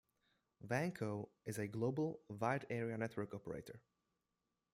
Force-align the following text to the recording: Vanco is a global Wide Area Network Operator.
Vanco 0.65 1.29
is 1.45 1.59
a 1.59 1.67
global 1.67 2.21
Wide 2.27 2.65
Area 2.71 2.97
Network 2.97 3.35
Operator. 3.35 3.79